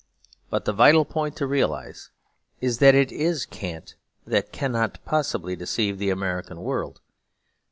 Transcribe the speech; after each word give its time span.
But 0.49 0.65
the 0.65 0.73
vital 0.73 1.05
point 1.05 1.35
to 1.35 1.45
realise 1.45 2.09
is 2.59 2.79
that 2.79 2.95
it 2.95 3.11
is 3.11 3.45
cant 3.45 3.93
that 4.25 4.51
cannot 4.51 5.05
possibly 5.05 5.55
deceive 5.55 5.99
the 5.99 6.09
American 6.09 6.59
world. 6.61 7.01